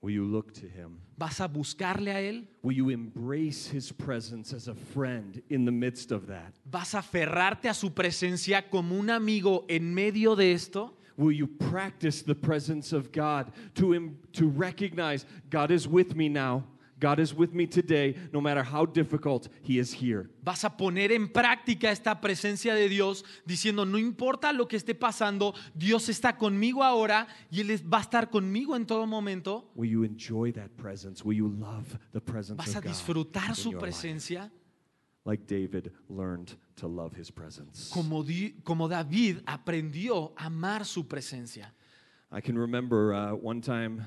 [0.00, 0.98] Will you look to Him?
[1.16, 2.48] ¿Vas a buscarle a Él?
[2.64, 6.52] Will you embrace His presence as a friend in the midst of that?
[6.64, 10.98] ¿Vas a aferrarte a su presencia como un amigo en medio de esto?
[11.16, 16.28] Will you practice the presence of God to, em- to recognize God is with me
[16.28, 16.64] now?
[17.00, 20.30] God is with me today, no matter how difficult He is here.
[20.42, 24.94] Vas a poner en práctica esta presencia de Dios diciendo, no importa lo que esté
[24.94, 29.70] pasando, Dios está conmigo ahora y Él va a estar conmigo en todo momento.
[29.74, 31.22] Will you enjoy that presence?
[31.24, 32.90] Will you love the presence Vas a of God?
[32.90, 33.90] disfrutar su your life?
[33.90, 34.50] presencia
[35.26, 37.90] Like David learned to love His presence.
[37.92, 41.72] como, Di- como David aprendió a amar su presencia.
[42.32, 44.04] I can remember uh, one time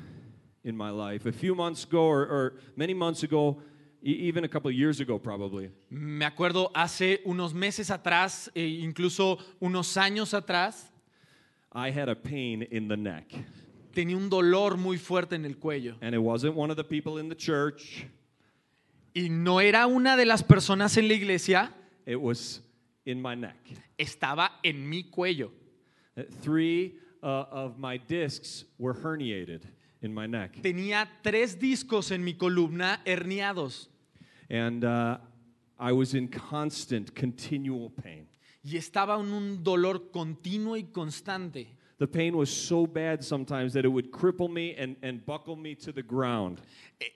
[0.63, 3.61] in my life, a few months ago or, or many months ago,
[4.03, 5.71] E- even a couple of years ago, probably.
[5.89, 10.91] Me acuerdo hace unos meses atrás, e incluso unos años atrás,
[11.71, 13.33] I had a pain in the neck.
[13.93, 15.95] tenía un dolor muy fuerte en el cuello.
[16.01, 18.05] And it wasn't one of the people in the church,
[19.15, 21.71] Y no era una de las personas en la iglesia,
[22.07, 22.61] it was
[23.05, 23.57] in my neck.
[23.99, 25.51] estaba en mi cuello.
[26.17, 29.61] Uh, Three uh, of my discs were herniated
[30.01, 30.53] in my neck.
[30.63, 33.87] Tenía tres discos en mi columna herniados
[34.49, 35.17] And uh,
[35.77, 38.27] I was in constant, continual pain.
[38.63, 41.67] y estaba en un dolor continuo y constante.
[41.99, 45.73] The pain was so bad sometimes that it would cripple me and, and buckle me
[45.75, 46.61] to the ground.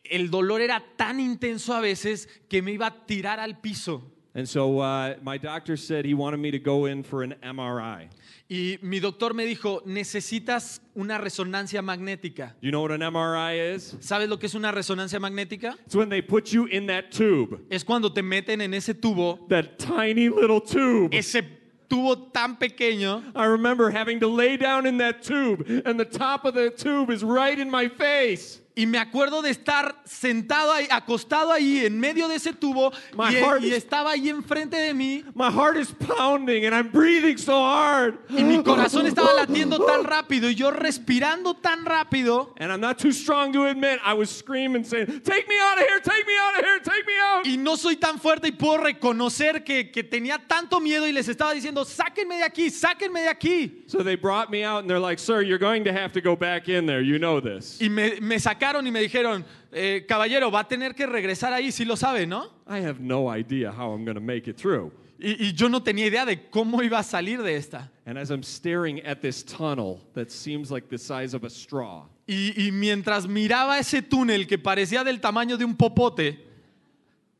[0.10, 4.02] El dolor era tan intenso a veces que me iba a tirar al piso.
[4.34, 8.08] And so uh, my doctor said he wanted me to go in for an MRI.
[8.50, 12.54] Y mi doctor me dijo, necesitas una resonancia magnética.
[12.62, 13.96] You know what an MRI is?
[14.00, 15.76] ¿Sabes lo que es una resonancia magnética?
[15.86, 19.48] It's when they put you in that tube, Es cuando te meten en ese tubo,
[19.50, 21.14] that tiny little tube.
[21.14, 21.42] ese
[21.90, 23.24] tubo tan pequeño.
[23.36, 27.10] I remember having to lay down in that tube, and the top of the tube
[27.10, 28.61] is right in my face.
[28.74, 33.26] Y me acuerdo de estar sentado ahí, acostado ahí en medio de ese tubo My
[33.34, 36.90] y, heart y is- estaba ahí enfrente de mí My heart is pounding, and I'm
[36.90, 38.18] breathing so hard.
[38.30, 42.98] y mi corazón estaba latiendo tan rápido y yo respirando tan rápido And I'm not
[42.98, 46.34] too strong to admit, I was screaming, saying, Take me out of here, take me
[46.40, 47.46] out of here, take me out.
[47.46, 51.28] y no soy tan fuerte y puedo reconocer que, que tenía tanto miedo y les
[51.28, 53.84] estaba diciendo, sáquenme de aquí, sáquenme de aquí.
[53.88, 56.38] So they brought me out, and they're like, Sir, you're going to have to go
[56.38, 57.02] back in there.
[57.02, 57.78] You know this.
[57.82, 61.72] Y me, me sacaron y me dijeron, "Eh, caballero, va a tener que regresar ahí,
[61.72, 62.46] sí lo sabe, ¿no?
[62.68, 64.92] I have no idea how I'm going to make it through.
[65.20, 67.92] Y, y yo no tenía idea de cómo iba a salir de esta.
[68.06, 72.08] And as I'm staring at this tunnel that seems like the size of a straw,
[72.28, 76.40] Y, y mientras miraba ese túnel que parecía del tamaño de un popote,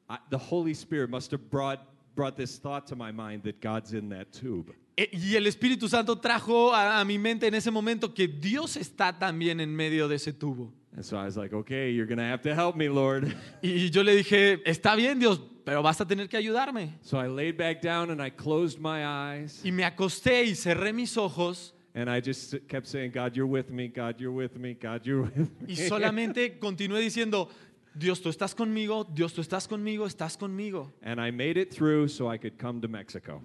[0.10, 1.80] I, the Holy Spirit must have brought,
[2.16, 4.74] brought this thought to my mind that God's in that tube.
[4.98, 8.76] eh, y el Espíritu Santo trajo a, a mi mente en ese momento que Dios
[8.76, 10.72] está también en medio de ese tubo.
[10.96, 13.34] And so I was like, okay, you're to have to help me, Lord.
[13.64, 16.94] Y yo le dije, está bien Dios, pero vas a tener que ayudarme.
[17.02, 19.62] So I laid back down and I closed my eyes.
[19.64, 23.70] Y me acosté y cerré mis ojos And I just kept saying, God, you're with
[23.70, 23.90] me.
[23.90, 24.74] God, you're with me.
[24.76, 25.76] God, you're with y me.
[25.90, 27.50] solamente continué diciendo,
[27.94, 30.92] Dios, tú estás conmigo, Dios, tú estás conmigo, estás conmigo.
[31.04, 33.42] and I made it through so I could come to Mexico.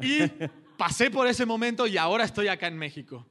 [0.00, 0.30] Y
[0.78, 3.26] pasé por ese momento y ahora estoy acá en México.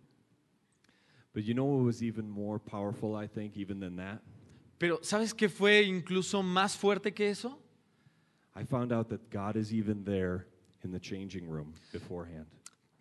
[1.33, 4.21] But you know what was even more powerful, I think, even than that?
[4.77, 7.57] Pero ¿sabes qué fue incluso más fuerte que eso?
[8.55, 10.47] I found out that God is even there
[10.83, 12.47] in the changing room beforehand.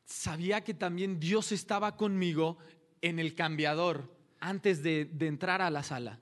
[0.07, 2.59] Sabía que también Dios estaba conmigo
[3.03, 4.09] en el cambiador
[4.41, 6.19] antes de, de entrar a la sala.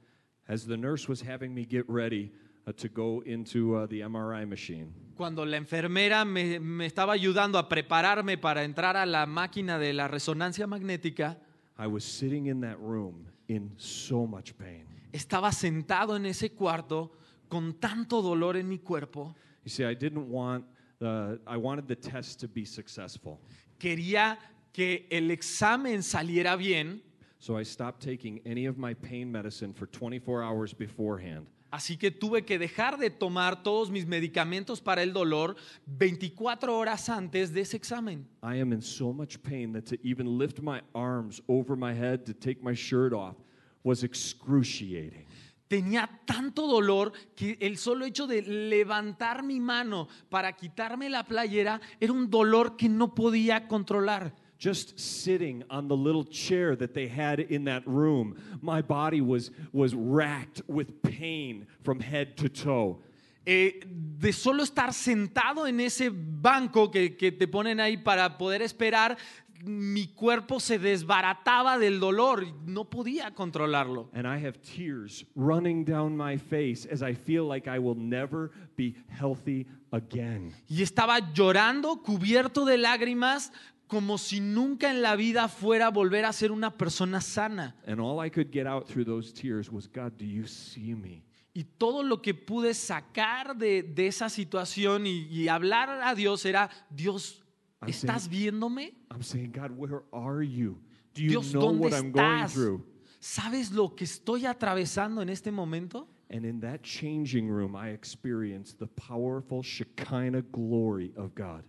[0.48, 2.32] As the nurse was having me get ready
[2.66, 7.59] uh, to go into uh, the MRI machine, Cuando la enfermera me, me estaba ayudando
[7.59, 11.38] a prepararme para entrar a la máquina de la resonancia magnética,
[11.79, 14.85] I was sitting in that room in so much pain.
[15.12, 17.12] estaba sentado en ese cuarto
[17.49, 19.35] con tanto dolor en mi cuerpo.
[19.64, 20.64] You see, I didn't want
[20.99, 23.41] the, I wanted the test to be successful.
[23.79, 24.37] Quería
[24.72, 27.01] que el examen saliera bien,
[27.41, 31.47] So I stopped taking any of my pain medicine for 24 hours beforehand.
[31.71, 35.57] Así que tuve que dejar de tomar todos mis medicamentos para el dolor
[35.87, 38.27] 24 horas antes de ese examen.
[38.43, 42.25] I am in so much pain that to even lift my arms over my head
[42.25, 43.37] to take my shirt off
[43.83, 45.27] was excruciating.
[45.69, 51.79] Tenía tanto dolor que el solo hecho de levantar mi mano para quitarme la playera
[52.01, 54.35] era un dolor que no podía controlar.
[54.59, 59.52] Just sitting on the little chair that they had in that room, my body was,
[59.72, 62.98] was racked with pain from head to toe.
[63.46, 68.61] Eh, de solo estar sentado en ese banco que, que te ponen ahí para poder
[68.61, 69.16] esperar,
[69.64, 74.11] mi cuerpo se desbarataba del dolor, no podía controlarlo.
[74.12, 78.50] And I have tears running down my face as I feel like I will never
[78.76, 80.52] be healthy again.
[80.68, 83.52] Y estaba llorando, cubierto de lágrimas,
[83.89, 87.74] como si nunca en la vida fuera a volver a ser una persona sana.
[87.86, 91.24] And all I could get out through those tears was, God, do you see me?
[91.55, 96.45] Y todo lo que pude sacar de, de esa situación y, y hablar a Dios
[96.45, 97.43] era, Dios,
[97.82, 98.95] I'm ¿estás viéndome?
[99.11, 100.80] I'm saying, God, where are you?
[101.14, 102.53] Do you Dios, know ¿dónde what I'm going estás?
[102.53, 102.84] through?
[103.18, 106.07] ¿Sabes lo que estoy atravesando en este momento?
[106.30, 111.64] And in that changing room, I experienced the powerful Shekinah glory of God.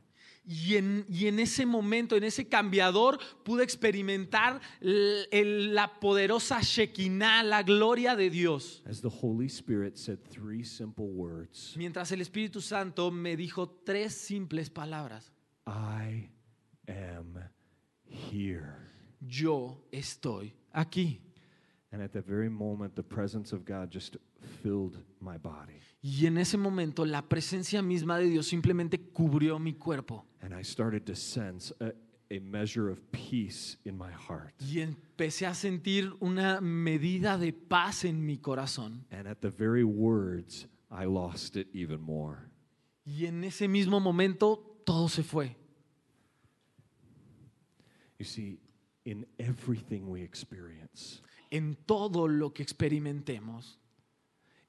[0.51, 6.59] Y en, y en ese momento, en ese cambiador, pude experimentar l- el- la poderosa
[6.61, 8.81] Shekinah, la gloria de Dios.
[8.89, 14.15] As the Holy Spirit said three simple words Mientras el Espíritu Santo me dijo tres
[14.15, 15.31] simples palabras.
[15.67, 16.31] I
[16.87, 17.37] am
[18.03, 18.87] here.
[19.21, 21.19] Yo estoy aquí.
[21.91, 24.17] And at that very moment, the presence of God just
[24.63, 25.79] filled my body.
[26.01, 30.25] Y en ese momento la presencia misma de Dios simplemente cubrió mi cuerpo.
[30.41, 31.91] And I started to sense a,
[32.33, 34.53] a measure of peace in my heart.
[34.61, 39.05] Y empecé a sentir una medida de paz en mi corazón.
[39.11, 42.49] And at the very words, I lost it even more.
[43.05, 45.57] Y en ese mismo momento todo se fue.
[48.17, 48.59] You see,
[49.05, 51.21] in everything we experience,
[51.51, 53.78] En todo lo que experimentemos,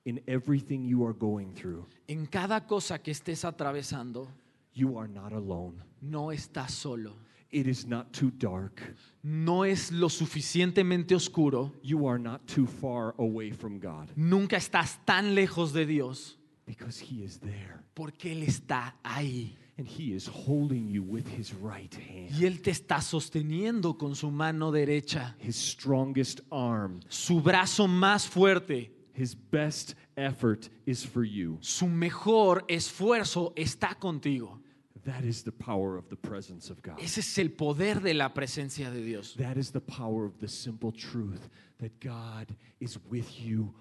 [0.05, 4.29] in everything you are going through, en cada cosa que estés atravesando,
[4.73, 5.83] you are not alone.
[6.01, 7.13] no estás solo.
[7.53, 8.81] It is not too dark.
[9.25, 11.73] No es lo suficientemente oscuro.
[11.83, 17.01] You are not too far away from God Nunca estás tan lejos de Dios because
[17.01, 17.83] He is there.
[17.97, 19.57] porque Él está ahí.
[19.79, 22.31] And He is holding you with His right hand.
[22.41, 25.35] Y Él te está sosteniendo con su mano derecha.
[25.41, 31.59] His strongest arm, Su brazo más fuerte, His best effort is for you.
[31.61, 34.59] su mejor esfuerzo está contigo.
[35.05, 36.99] That is the power of the presence of God.
[36.99, 39.35] Ese es el poder de la presencia de Dios.
[39.37, 41.51] That is the power of the simple truth
[41.81, 43.75] that God is with you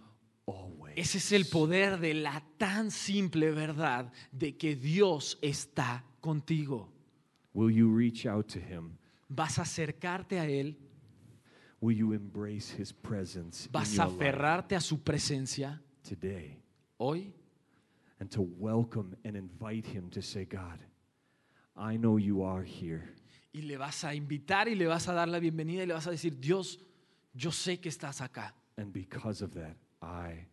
[0.46, 0.98] always.
[0.98, 6.90] Ese es el poder de la tan simple verdad de que Dios está contigo.
[7.54, 8.98] Will you reach out to Him?
[9.30, 10.76] Vas a acercarte a Él,
[11.82, 16.58] Will you embrace His presence vas a aferrarte a su presencia today
[16.98, 17.32] hoy
[18.20, 20.80] and to welcome and invite Him to say, God,
[21.78, 23.04] I know you are here.
[23.54, 26.06] y le vas a invitar y le vas a dar la bienvenida y le vas
[26.08, 26.78] a decir, Dios,
[27.34, 30.46] yo sé que estás acá And because of that, I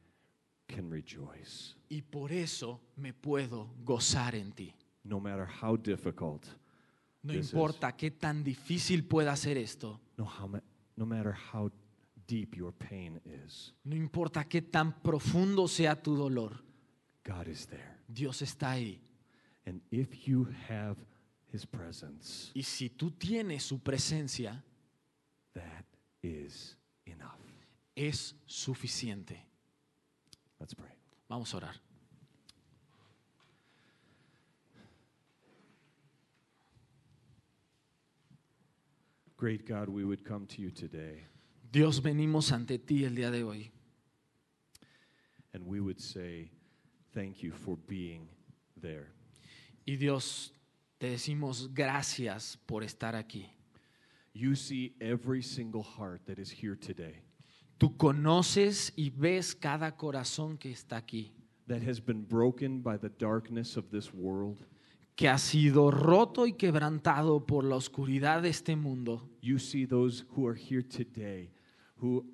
[0.68, 1.74] can rejoice.
[1.90, 4.72] y por eso me puedo gozar en ti.
[5.04, 6.44] No matter how difficult,
[7.24, 10.48] No This is- importa qué tan difícil pueda ser esto, no, how
[10.96, 11.70] no matter how
[12.26, 16.62] deep your pain is, no importa qué tan profundo sea tu dolor,
[17.24, 17.98] God is there.
[18.08, 19.00] Dios está ahí.
[19.66, 20.96] And if you have
[21.52, 24.62] His presence, Y si tú tienes su presencia,
[25.54, 25.84] that
[26.22, 27.40] is enough.
[27.96, 29.44] es suficiente.
[30.60, 30.92] Let's pray.
[31.28, 31.80] Vamos a orar.
[39.36, 41.24] Great God, we would come to you today
[41.70, 43.70] Dios, venimos ante ti el día de hoy
[45.52, 46.50] and we would say,
[47.14, 48.28] Thank you for being
[48.80, 49.08] there.
[49.86, 50.52] y Dios,
[50.98, 53.46] te decimos gracias por estar aquí.
[54.32, 57.22] You see every single heart that is here today
[57.78, 61.32] Tú conoces y ves cada corazón que está aquí,
[61.66, 64.64] that has been broken by the darkness of this world.
[65.16, 69.28] Que ha sido roto y quebrantado por la oscuridad de este mundo.
[69.40, 71.50] You see those who are here today
[71.96, 72.24] who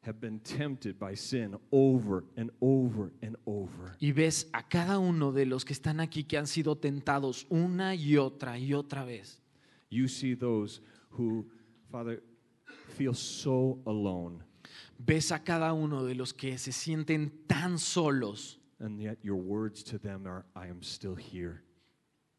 [0.00, 3.96] have been tempted by sin over and over and over.
[4.00, 7.94] Y ves a cada uno de los que están aquí que han sido tentados una
[7.94, 9.40] y otra y otra vez.
[9.90, 10.80] You see those
[11.10, 11.46] who,
[11.90, 12.22] Father,
[12.96, 14.42] feel so alone,
[14.98, 19.82] Ves a cada uno de los que se sienten tan solos and yet your words
[19.82, 21.63] to them are, I am still here.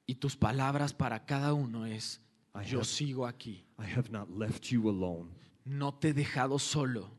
[0.08, 2.22] Y tus palabras para cada uno es,
[2.53, 5.32] I yo have- sigo aquí, I have not left you alone,
[5.66, 7.12] no te he dejado solo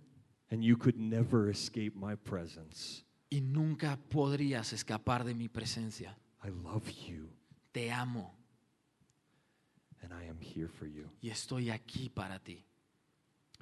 [0.51, 3.05] and you could never escape my presence.
[3.31, 6.17] y nunca podrías escapar de mi presencia.
[6.45, 7.29] I love you,
[7.73, 8.33] Te amo
[10.03, 11.11] and I am here for you.
[11.21, 12.65] y estoy aquí para ti.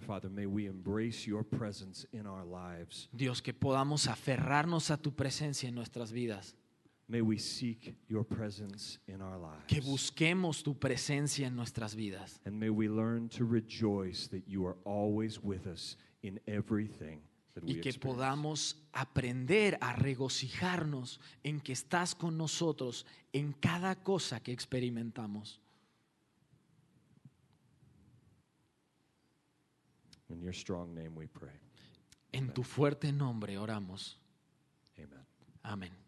[0.07, 3.09] Father, may we embrace your presence in our lives.
[3.13, 6.57] Dios, que podamos aferrarnos a tu presencia en nuestras vidas,
[7.07, 9.65] May we seek your presence in our lives.
[9.67, 14.65] que busquemos tu presencia en nuestras vidas And may we learn to rejoice that you
[14.67, 17.21] are always with us in everything
[17.55, 17.99] that we y que experience.
[17.99, 25.61] podamos aprender a regocijarnos en que estás con nosotros en cada cosa que experimentamos.
[30.31, 31.53] In your strong name we pray.
[32.33, 34.17] En tu fuerte nombre oramos.
[34.99, 35.21] Amen.
[35.63, 36.04] Amén.